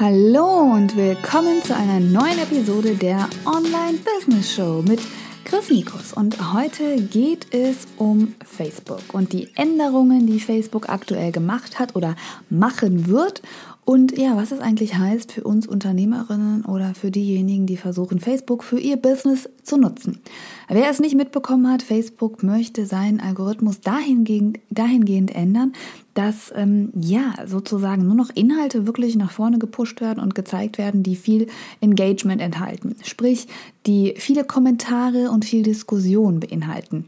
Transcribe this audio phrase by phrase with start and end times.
[0.00, 5.00] Hallo und willkommen zu einer neuen Episode der Online Business Show mit
[5.44, 6.12] Chris Nikus.
[6.12, 12.14] Und heute geht es um Facebook und die Änderungen, die Facebook aktuell gemacht hat oder
[12.48, 13.42] machen wird
[13.88, 18.62] und ja, was es eigentlich heißt für uns Unternehmerinnen oder für diejenigen, die versuchen, Facebook
[18.62, 20.20] für ihr Business zu nutzen.
[20.68, 25.72] Wer es nicht mitbekommen hat, Facebook möchte seinen Algorithmus dahingehend, dahingehend ändern,
[26.12, 31.02] dass ähm, ja sozusagen nur noch Inhalte wirklich nach vorne gepusht werden und gezeigt werden,
[31.02, 31.46] die viel
[31.80, 32.94] Engagement enthalten.
[33.04, 33.48] Sprich,
[33.86, 37.06] die viele Kommentare und viel Diskussion beinhalten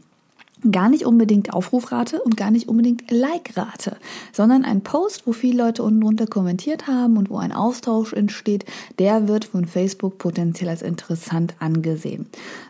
[0.69, 3.97] gar nicht unbedingt Aufrufrate und gar nicht unbedingt Like-Rate,
[4.31, 8.65] sondern ein Post, wo viele Leute unten drunter kommentiert haben und wo ein Austausch entsteht,
[8.99, 12.27] der wird von Facebook potenziell als interessant angesehen.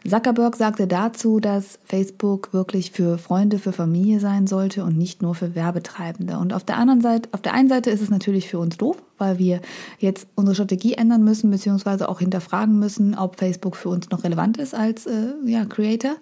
[0.08, 5.36] Zuckerberg sagte dazu, dass Facebook wirklich für Freunde, für Familie sein sollte und nicht nur
[5.36, 6.38] für Werbetreibende.
[6.38, 8.98] Und auf der anderen Seite, auf der einen Seite ist es natürlich für uns doof,
[9.22, 9.62] weil wir
[10.00, 14.58] jetzt unsere Strategie ändern müssen, beziehungsweise auch hinterfragen müssen, ob Facebook für uns noch relevant
[14.58, 16.16] ist als äh, ja, Creator.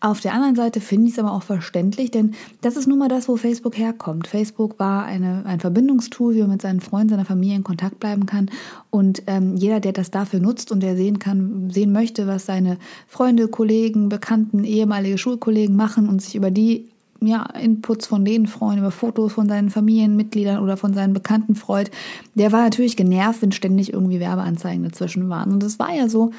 [0.00, 3.08] Auf der anderen Seite finde ich es aber auch verständlich, denn das ist nun mal
[3.08, 4.26] das, wo Facebook herkommt.
[4.26, 8.26] Facebook war eine, ein Verbindungstool, wie man mit seinen Freunden, seiner Familie in Kontakt bleiben
[8.26, 8.50] kann.
[8.90, 12.78] Und ähm, jeder, der das dafür nutzt und der sehen kann, sehen möchte, was seine
[13.06, 16.91] Freunde, Kollegen, Bekannten, ehemalige Schulkollegen machen und sich über die
[17.26, 21.90] ja, Inputs von denen freuen, über Fotos von seinen Familienmitgliedern oder von seinen Bekannten freut,
[22.34, 25.52] der war natürlich genervt, wenn ständig irgendwie Werbeanzeigen dazwischen waren.
[25.52, 26.30] Und es war ja so,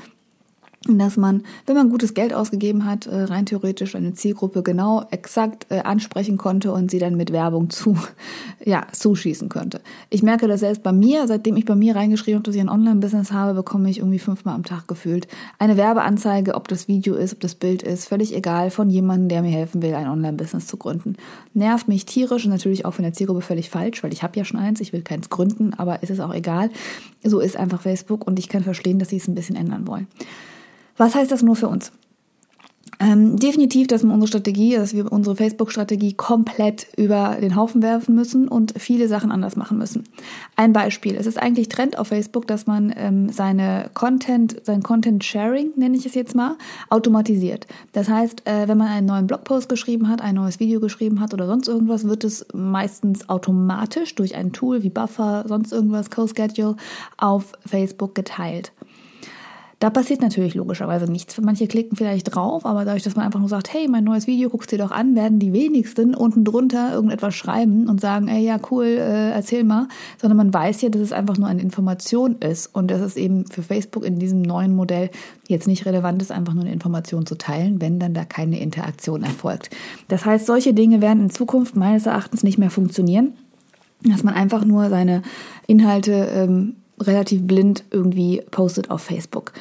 [0.88, 5.66] dass man, wenn man gutes Geld ausgegeben hat, äh, rein theoretisch eine Zielgruppe genau exakt
[5.70, 7.98] äh, ansprechen konnte und sie dann mit Werbung zu,
[8.66, 9.80] ja, zuschießen könnte.
[10.10, 12.70] Ich merke das selbst bei mir, seitdem ich bei mir reingeschrieben habe, dass ich ein
[12.70, 17.34] Online-Business habe, bekomme ich irgendwie fünfmal am Tag gefühlt eine Werbeanzeige, ob das Video ist,
[17.34, 20.76] ob das Bild ist, völlig egal, von jemandem, der mir helfen will, ein Online-Business zu
[20.76, 21.16] gründen.
[21.54, 24.44] Nervt mich tierisch und natürlich auch von der Zielgruppe völlig falsch, weil ich habe ja
[24.44, 26.70] schon eins, ich will keins gründen, aber es ist auch egal.
[27.24, 30.08] So ist einfach Facebook und ich kann verstehen, dass sie es ein bisschen ändern wollen.
[30.98, 31.92] Was heißt das nur für uns?
[33.00, 38.16] Ähm, definitiv, dass wir unsere Strategie, dass wir unsere Facebook-Strategie komplett über den Haufen werfen
[38.16, 40.04] müssen und viele Sachen anders machen müssen.
[40.56, 45.24] Ein Beispiel: Es ist eigentlich Trend auf Facebook, dass man ähm, seine Content, sein Content
[45.24, 46.56] Sharing, nenne ich es jetzt mal,
[46.90, 47.68] automatisiert.
[47.92, 51.34] Das heißt, äh, wenn man einen neuen Blogpost geschrieben hat, ein neues Video geschrieben hat
[51.34, 56.76] oder sonst irgendwas, wird es meistens automatisch durch ein Tool wie Buffer, sonst irgendwas, CoSchedule
[57.18, 58.72] auf Facebook geteilt.
[59.84, 61.42] Da passiert natürlich logischerweise nichts.
[61.42, 64.50] Manche klicken vielleicht drauf, aber dadurch, dass man einfach nur sagt, hey, mein neues Video,
[64.50, 68.56] guckst dir doch an, werden die wenigsten unten drunter irgendetwas schreiben und sagen, ey, ja,
[68.72, 69.90] cool, äh, erzähl mal.
[70.22, 73.46] Sondern man weiß ja, dass es einfach nur eine Information ist und dass es eben
[73.48, 75.10] für Facebook in diesem neuen Modell
[75.50, 79.22] jetzt nicht relevant ist, einfach nur eine Information zu teilen, wenn dann da keine Interaktion
[79.24, 79.70] erfolgt.
[80.08, 83.34] Das heißt, solche Dinge werden in Zukunft meines Erachtens nicht mehr funktionieren
[84.06, 85.22] dass man einfach nur seine
[85.66, 86.76] Inhalte ähm,
[87.08, 89.54] relativ blind irgendwie postet auf Facebook.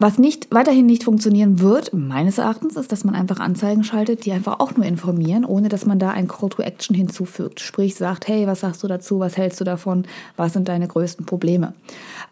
[0.00, 4.30] Was nicht, weiterhin nicht funktionieren wird, meines Erachtens, ist, dass man einfach Anzeigen schaltet, die
[4.30, 7.58] einfach auch nur informieren, ohne dass man da ein Call to Action hinzufügt.
[7.58, 10.04] Sprich, sagt, hey, was sagst du dazu, was hältst du davon,
[10.36, 11.72] was sind deine größten Probleme?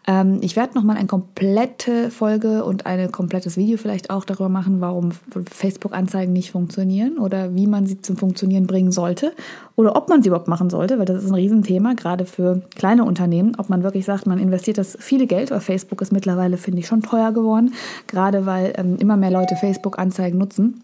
[0.07, 4.79] Ähm, ich werde nochmal eine komplette Folge und ein komplettes Video vielleicht auch darüber machen,
[4.79, 5.11] warum
[5.51, 9.33] Facebook-Anzeigen nicht funktionieren oder wie man sie zum Funktionieren bringen sollte
[9.75, 13.03] oder ob man sie überhaupt machen sollte, weil das ist ein Riesenthema, gerade für kleine
[13.03, 16.79] Unternehmen, ob man wirklich sagt, man investiert das viele Geld, weil Facebook ist mittlerweile, finde
[16.79, 17.73] ich, schon teuer geworden verloren,
[18.07, 20.83] gerade weil ähm, immer mehr Leute Facebook-Anzeigen nutzen.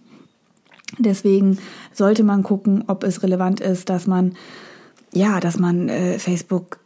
[1.00, 1.58] Deswegen
[1.92, 4.36] sollte man gucken, ob es relevant ist, dass man
[5.12, 6.80] ja, dass man äh, Facebook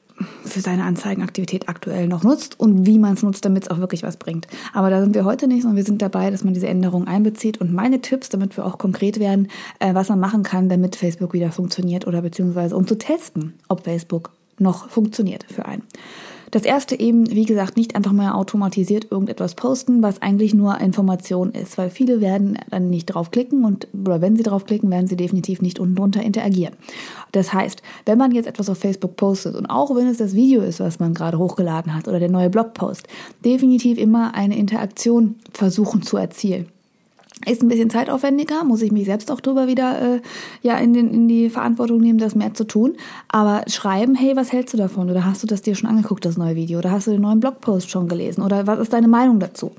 [0.44, 4.02] für seine Anzeigenaktivität aktuell noch nutzt und wie man es nutzt, damit es auch wirklich
[4.02, 4.48] was bringt.
[4.74, 7.62] Aber da sind wir heute nicht, sondern wir sind dabei, dass man diese Änderungen einbezieht
[7.62, 9.48] und meine Tipps, damit wir auch konkret werden,
[9.80, 13.84] äh, was man machen kann, damit Facebook wieder funktioniert oder beziehungsweise um zu testen, ob
[13.84, 15.84] Facebook noch funktioniert für einen.
[16.52, 21.52] Das erste eben, wie gesagt, nicht einfach mal automatisiert irgendetwas posten, was eigentlich nur Information
[21.52, 25.62] ist, weil viele werden dann nicht draufklicken und oder wenn sie draufklicken, werden sie definitiv
[25.62, 26.76] nicht unten drunter interagieren.
[27.34, 30.62] Das heißt, wenn man jetzt etwas auf Facebook postet und auch wenn es das Video
[30.62, 33.08] ist, was man gerade hochgeladen hat oder der neue Blogpost,
[33.44, 36.68] definitiv immer eine Interaktion versuchen zu erzielen.
[37.46, 40.22] Ist ein bisschen zeitaufwendiger, muss ich mich selbst auch drüber wieder äh,
[40.64, 42.96] ja, in, den, in die Verantwortung nehmen, das mehr zu tun.
[43.28, 45.10] Aber schreiben, hey, was hältst du davon?
[45.10, 46.80] Oder hast du das dir schon angeguckt, das neue Video?
[46.80, 48.42] Oder hast du den neuen Blogpost schon gelesen?
[48.42, 49.72] Oder was ist deine Meinung dazu?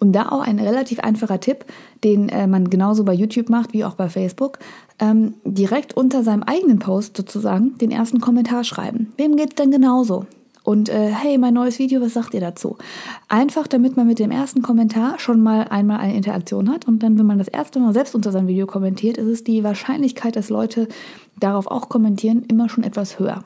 [0.00, 1.64] Und da auch ein relativ einfacher Tipp,
[2.02, 4.58] den äh, man genauso bei YouTube macht wie auch bei Facebook.
[4.98, 9.12] Ähm, direkt unter seinem eigenen Post sozusagen den ersten Kommentar schreiben.
[9.16, 10.26] Wem geht's denn genauso?
[10.64, 12.78] Und äh, hey, mein neues Video, was sagt ihr dazu?
[13.28, 17.18] Einfach, damit man mit dem ersten Kommentar schon mal einmal eine Interaktion hat und dann,
[17.18, 20.48] wenn man das erste Mal selbst unter sein Video kommentiert, ist es die Wahrscheinlichkeit, dass
[20.48, 20.88] Leute
[21.38, 23.44] darauf auch kommentieren, immer schon etwas höher.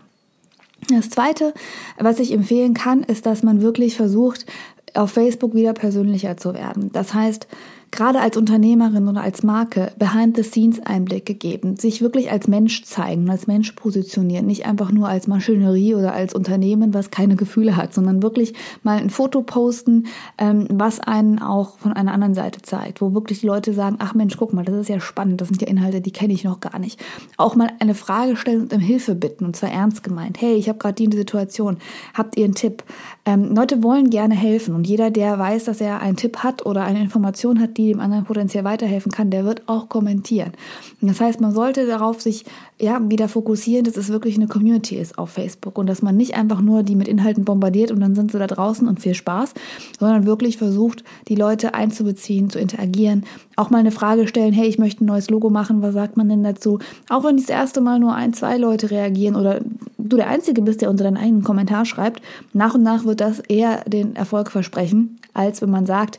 [0.91, 1.55] Das Zweite,
[1.99, 4.47] was ich empfehlen kann, ist, dass man wirklich versucht,
[4.95, 6.91] auf Facebook wieder persönlicher zu werden.
[6.93, 7.49] Das heißt,
[7.91, 13.73] gerade als Unternehmerin oder als Marke Behind-the-Scenes-Einblicke geben, sich wirklich als Mensch zeigen, als Mensch
[13.73, 18.55] positionieren, nicht einfach nur als Maschinerie oder als Unternehmen, was keine Gefühle hat, sondern wirklich
[18.83, 20.07] mal ein Foto posten,
[20.37, 24.15] ähm, was einen auch von einer anderen Seite zeigt, wo wirklich die Leute sagen, ach
[24.15, 26.61] Mensch, guck mal, das ist ja spannend, das sind ja Inhalte, die kenne ich noch
[26.61, 27.01] gar nicht.
[27.37, 30.41] Auch mal eine Frage stellen und um Hilfe bitten und zwar ernst gemeint.
[30.41, 31.79] Hey, ich habe gerade die Situation,
[32.15, 32.85] habt ihr einen Tipp?
[33.25, 36.85] Ähm, Leute wollen gerne helfen und jeder, der weiß, dass er einen Tipp hat oder
[36.85, 40.53] eine Information hat, die dem anderen potenziell weiterhelfen kann, der wird auch kommentieren.
[41.01, 42.45] Das heißt, man sollte darauf sich
[42.81, 46.35] ja, wieder fokussieren, dass es wirklich eine Community ist auf Facebook und dass man nicht
[46.35, 49.55] einfach nur die mit Inhalten bombardiert und dann sind sie da draußen und viel Spaß,
[49.99, 54.79] sondern wirklich versucht, die Leute einzubeziehen, zu interagieren, auch mal eine Frage stellen, hey, ich
[54.79, 56.81] möchte ein neues Logo machen, was sagt man denn dazu?
[57.09, 59.61] Auch wenn das erste Mal nur ein, zwei Leute reagieren oder
[59.99, 62.23] du der Einzige bist, der unter deinen eigenen Kommentar schreibt,
[62.53, 66.19] nach und nach wird das eher den Erfolg versprechen, als wenn man sagt,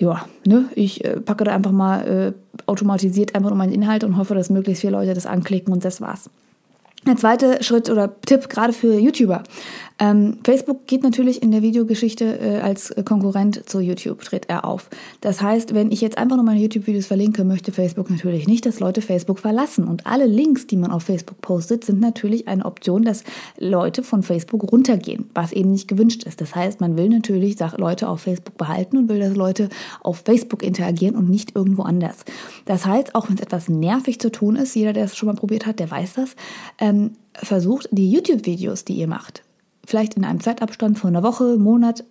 [0.00, 4.16] ja, ne, ich äh, packe da einfach mal äh, automatisiert einfach nur meinen Inhalt und
[4.16, 6.30] hoffe, dass möglichst viele Leute das anklicken und das war's.
[7.06, 9.42] Der zweite Schritt oder Tipp gerade für YouTuber.
[10.00, 14.88] Ähm, Facebook geht natürlich in der Videogeschichte äh, als Konkurrent zu YouTube, tritt er auf.
[15.20, 18.80] Das heißt, wenn ich jetzt einfach nur meine YouTube-Videos verlinke, möchte Facebook natürlich nicht, dass
[18.80, 19.84] Leute Facebook verlassen.
[19.84, 23.24] Und alle Links, die man auf Facebook postet, sind natürlich eine Option, dass
[23.58, 26.40] Leute von Facebook runtergehen, was eben nicht gewünscht ist.
[26.40, 29.68] Das heißt, man will natürlich Leute auf Facebook behalten und will, dass Leute
[30.00, 32.24] auf Facebook interagieren und nicht irgendwo anders.
[32.64, 35.34] Das heißt, auch wenn es etwas nervig zu tun ist, jeder, der es schon mal
[35.34, 36.36] probiert hat, der weiß das,
[36.78, 39.42] ähm, versucht die YouTube-Videos, die ihr macht,
[39.90, 42.04] vielleicht in einem Zeitabstand von einer Woche, Monat,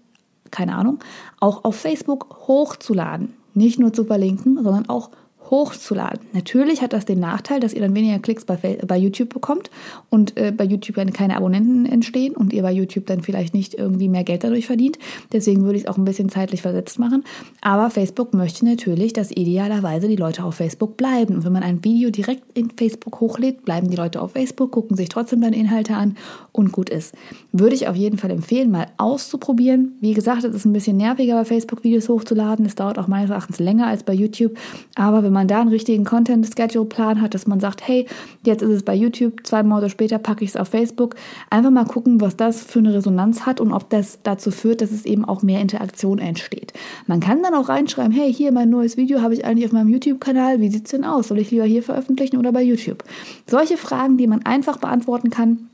[0.52, 1.00] keine Ahnung,
[1.40, 3.34] auch auf Facebook hochzuladen.
[3.54, 5.10] Nicht nur zu verlinken, sondern auch
[5.50, 6.22] hochzuladen.
[6.34, 9.69] Natürlich hat das den Nachteil, dass ihr dann weniger Klicks bei, bei YouTube bekommt
[10.10, 13.74] und äh, bei YouTube dann keine Abonnenten entstehen und ihr bei YouTube dann vielleicht nicht
[13.74, 15.00] irgendwie mehr Geld dadurch verdient.
[15.31, 17.24] Deswegen würde ich es auch ein bisschen zeitlich versetzt machen.
[17.62, 21.36] Aber Facebook möchte natürlich, dass idealerweise die Leute auf Facebook bleiben.
[21.36, 24.95] Und wenn man ein Video direkt in Facebook hochlädt, bleiben die Leute auf Facebook, gucken
[24.95, 26.16] sich trotzdem deine Inhalte an
[26.52, 27.16] und gut ist.
[27.52, 29.98] Würde ich auf jeden Fall empfehlen, mal auszuprobieren.
[30.02, 32.66] Wie gesagt, es ist ein bisschen nerviger, bei Facebook Videos hochzuladen.
[32.66, 34.57] Es dauert auch meines Erachtens länger als bei YouTube.
[34.95, 38.06] Aber wenn man man da einen richtigen Content-Schedule-Plan hat, dass man sagt, hey,
[38.45, 41.15] jetzt ist es bei YouTube, zwei Monate später packe ich es auf Facebook.
[41.50, 44.91] Einfach mal gucken, was das für eine Resonanz hat und ob das dazu führt, dass
[44.91, 46.74] es eben auch mehr Interaktion entsteht.
[47.07, 49.88] Man kann dann auch reinschreiben, hey, hier mein neues Video habe ich eigentlich auf meinem
[49.88, 51.30] YouTube-Kanal, wie sieht es denn aus?
[51.30, 53.06] Soll ich lieber hier veröffentlichen oder bei YouTube?
[53.47, 55.69] Solche Fragen, die man einfach beantworten kann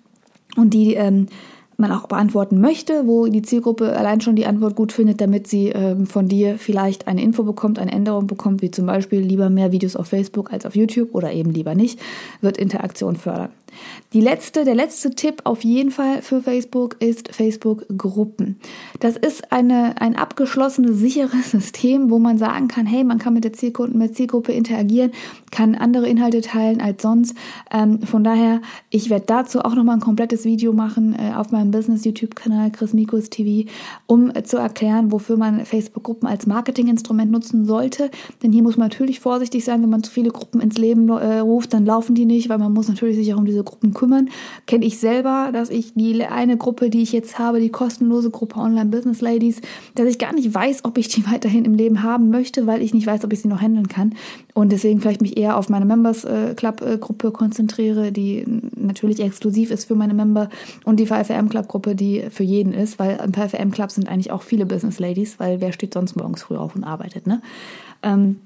[0.55, 1.25] und die ähm,
[1.77, 5.69] man auch beantworten möchte, wo die Zielgruppe allein schon die Antwort gut findet, damit sie
[5.69, 9.71] ähm, von dir vielleicht eine Info bekommt, eine Änderung bekommt, wie zum Beispiel lieber mehr
[9.71, 11.99] Videos auf Facebook als auf YouTube oder eben lieber nicht,
[12.41, 13.49] wird Interaktion fördern.
[14.13, 18.59] Die letzte, der letzte Tipp auf jeden Fall für Facebook ist Facebook-Gruppen.
[18.99, 23.43] Das ist eine, ein abgeschlossenes, sicheres System, wo man sagen kann, hey, man kann mit
[23.43, 25.11] der Zielgruppe, mit Zielgruppe interagieren,
[25.51, 27.35] kann andere Inhalte teilen als sonst.
[27.71, 31.64] Ähm, von daher, ich werde dazu auch nochmal ein komplettes Video machen äh, auf meinem
[31.71, 33.69] Business-YouTube-Kanal Chris Mikos TV,
[34.07, 38.09] um zu erklären, wofür man Facebook-Gruppen als Marketinginstrument nutzen sollte.
[38.43, 41.39] Denn hier muss man natürlich vorsichtig sein, wenn man zu viele Gruppen ins Leben äh,
[41.39, 44.29] ruft, dann laufen die nicht, weil man muss natürlich sich auch um diese Gruppen kümmern.
[44.65, 48.57] Kenne ich selber, dass ich die eine Gruppe, die ich jetzt habe, die kostenlose Gruppe
[48.57, 49.61] Online Business Ladies,
[49.95, 52.93] dass ich gar nicht weiß, ob ich die weiterhin im Leben haben möchte, weil ich
[52.93, 54.15] nicht weiß, ob ich sie noch handeln kann.
[54.55, 58.45] Und deswegen vielleicht mich eher auf meine Members äh, Club Gruppe konzentriere, die
[58.75, 60.49] natürlich exklusiv ist für meine Member
[60.85, 64.31] und die VFM Club Gruppe, die für jeden ist, weil im VFM Club sind eigentlich
[64.31, 67.41] auch viele Business Ladies, weil wer steht sonst morgens früh auf und arbeitet, ne?
[68.01, 68.37] Ähm,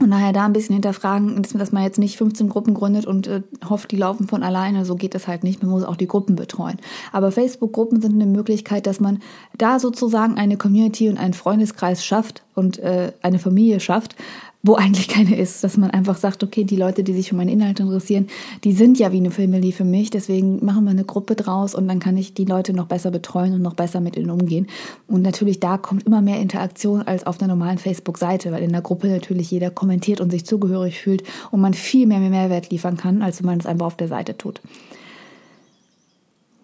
[0.00, 3.42] und daher da ein bisschen hinterfragen, dass man jetzt nicht 15 Gruppen gründet und äh,
[3.68, 4.86] hofft, die laufen von alleine.
[4.86, 5.62] So geht das halt nicht.
[5.62, 6.78] Man muss auch die Gruppen betreuen.
[7.12, 9.18] Aber Facebook-Gruppen sind eine Möglichkeit, dass man
[9.60, 14.16] da sozusagen eine Community und einen Freundeskreis schafft und äh, eine Familie schafft,
[14.62, 17.50] wo eigentlich keine ist, dass man einfach sagt, okay, die Leute, die sich für meine
[17.50, 18.28] Inhalte interessieren,
[18.64, 21.88] die sind ja wie eine Family für mich, deswegen machen wir eine Gruppe draus und
[21.88, 24.66] dann kann ich die Leute noch besser betreuen und noch besser mit ihnen umgehen.
[25.06, 28.82] Und natürlich da kommt immer mehr Interaktion als auf einer normalen Facebook-Seite, weil in der
[28.82, 33.22] Gruppe natürlich jeder kommentiert und sich zugehörig fühlt und man viel mehr Mehrwert liefern kann,
[33.22, 34.60] als wenn man es einfach auf der Seite tut.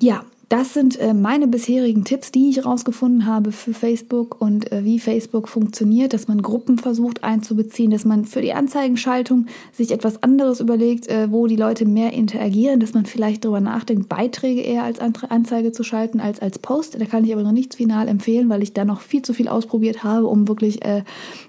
[0.02, 4.84] Ja, das sind äh, meine bisherigen Tipps, die ich rausgefunden habe für Facebook und äh,
[4.84, 10.22] wie Facebook funktioniert, dass man Gruppen versucht einzubeziehen, dass man für die Anzeigenschaltung sich etwas
[10.22, 14.84] anderes überlegt, äh, wo die Leute mehr interagieren, dass man vielleicht darüber nachdenkt, Beiträge eher
[14.84, 17.00] als Anzeige zu schalten als als Post.
[17.00, 19.48] Da kann ich aber noch nichts final empfehlen, weil ich da noch viel zu viel
[19.48, 21.02] ausprobiert habe, um wirklich äh,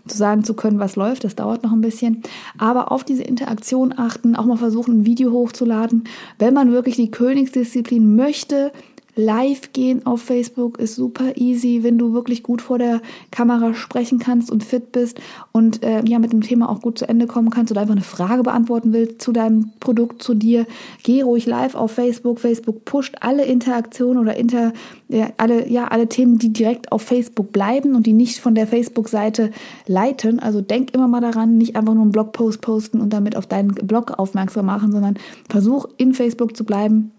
[0.07, 1.23] zu sagen zu können, was läuft.
[1.23, 2.23] Das dauert noch ein bisschen.
[2.57, 6.05] Aber auf diese Interaktion achten, auch mal versuchen, ein Video hochzuladen.
[6.39, 8.71] Wenn man wirklich die Königsdisziplin möchte,
[9.17, 14.19] Live gehen auf Facebook ist super easy, wenn du wirklich gut vor der Kamera sprechen
[14.19, 15.19] kannst und fit bist
[15.51, 18.03] und äh, ja mit dem Thema auch gut zu Ende kommen kannst oder einfach eine
[18.03, 20.67] Frage beantworten willst zu deinem Produkt, zu dir.
[21.01, 22.39] Geh ruhig live auf Facebook.
[22.39, 24.71] Facebook pusht alle Interaktionen oder inter,
[25.09, 28.67] ja, alle, ja, alle Themen, die direkt auf Facebook bleiben und die nicht von der
[28.67, 29.49] Facebook-Seite
[29.87, 30.39] leiten.
[30.39, 33.73] Also denk immer mal daran, nicht einfach nur einen Blogpost posten und damit auf deinen
[33.73, 35.15] Blog aufmerksam machen, sondern
[35.49, 37.11] versuch in Facebook zu bleiben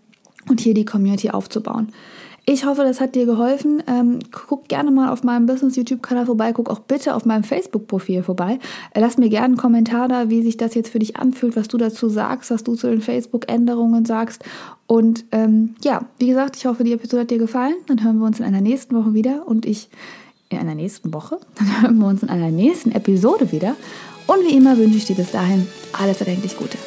[0.49, 1.93] und hier die Community aufzubauen.
[2.51, 3.83] Ich hoffe, das hat dir geholfen.
[3.87, 6.55] Ähm, guck gerne mal auf meinem Business-YouTube-Kanal vorbei.
[6.55, 8.59] Guck auch bitte auf meinem Facebook-Profil vorbei.
[8.95, 11.69] Äh, lass mir gerne einen Kommentar da, wie sich das jetzt für dich anfühlt, was
[11.69, 14.45] du dazu sagst, was du zu den Facebook-Änderungen sagst.
[14.87, 17.75] Und ähm, ja, wie gesagt, ich hoffe, die Episode hat dir gefallen.
[17.87, 19.47] Dann hören wir uns in einer nächsten Woche wieder.
[19.47, 19.91] Und ich
[20.49, 21.39] in einer nächsten Woche.
[21.57, 23.77] Dann hören wir uns in einer nächsten Episode wieder.
[24.27, 26.79] Und wie immer wünsche ich dir bis dahin alles erdenklich Gute.